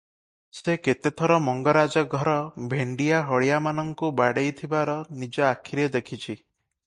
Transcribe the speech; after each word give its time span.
ସେ 0.59 0.73
କେତେ 0.85 1.09
ଥର 1.19 1.35
ମଙ୍ଗରାଜ 1.47 2.03
ଘର 2.13 2.33
ଭେଣ୍ତିଆ 2.71 3.19
ହଳିଆମାନଙ୍କୁ 3.27 4.11
ବାଡ଼େଇଥିବାର 4.21 4.95
ନିଜ 5.25 5.45
ଆଖିରେ 5.51 5.89
ଦେଖିଛି। 5.97 6.33